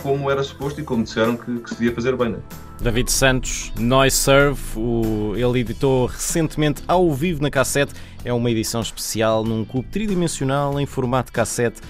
como 0.01 0.29
era 0.29 0.43
suposto 0.43 0.79
e 0.79 0.83
como 0.83 1.03
disseram 1.03 1.35
que, 1.35 1.59
que 1.59 1.69
se 1.69 1.75
devia 1.75 1.93
fazer 1.93 2.15
bem, 2.15 2.29
não 2.29 2.37
é? 2.37 2.67
David 2.83 3.11
Santos, 3.11 3.73
Noise 3.77 4.15
Serve, 4.15 4.61
o, 4.75 5.33
ele 5.35 5.61
editou 5.61 6.05
recentemente 6.05 6.83
ao 6.87 7.11
vivo 7.11 7.41
na 7.41 7.49
cassete, 7.49 7.93
é 8.23 8.31
uma 8.31 8.51
edição 8.51 8.81
especial 8.81 9.43
num 9.43 9.65
cubo 9.65 9.87
tridimensional 9.89 10.79
em 10.79 10.85
formato 10.85 11.31
cassete 11.31 11.81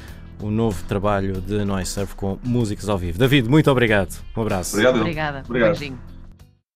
o 0.41 0.49
novo 0.49 0.83
trabalho 0.85 1.41
de 1.41 1.65
Noise 1.65 1.91
Surf 1.91 2.15
com 2.15 2.37
músicas 2.43 2.87
ao 2.87 2.97
vivo. 2.97 3.17
David, 3.17 3.49
muito 3.49 3.69
obrigado. 3.71 4.15
Um 4.35 4.41
abraço. 4.41 4.75
Obrigado. 4.75 4.99
Obrigada. 4.99 5.43
Obrigado. 5.45 5.69
Um 5.69 5.79
beijinho. 5.79 6.16